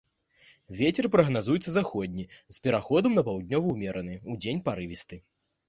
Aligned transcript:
Вецер 0.79 1.05
прагназуецца 1.15 1.69
заходні 1.73 2.25
з 2.35 2.55
пераходам 2.65 3.11
на 3.21 3.25
паўднёвы 3.29 3.67
ўмераны, 3.77 4.19
удзень 4.35 4.67
парывісты. 4.71 5.25